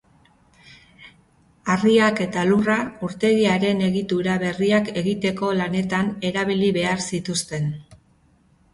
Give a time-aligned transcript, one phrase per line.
[1.73, 7.75] Harriak eta lurra urtegiaren egitura berriak egiteko lanetan erabili behar zituzten.